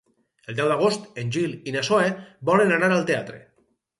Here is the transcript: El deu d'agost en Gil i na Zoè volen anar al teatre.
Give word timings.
El 0.51 0.55
deu 0.59 0.69
d'agost 0.71 1.19
en 1.23 1.29
Gil 1.35 1.53
i 1.71 1.75
na 1.77 1.85
Zoè 1.91 2.09
volen 2.51 2.75
anar 2.79 2.91
al 2.97 3.05
teatre. 3.11 3.37